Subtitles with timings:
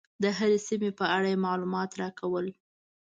[0.23, 2.47] د هرې سیمې په اړه یې معلومات راکول.